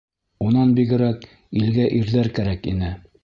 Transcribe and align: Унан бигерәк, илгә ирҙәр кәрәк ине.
Унан 0.45 0.71
бигерәк, 0.79 1.27
илгә 1.61 1.87
ирҙәр 1.99 2.31
кәрәк 2.39 2.67
ине. 2.75 2.93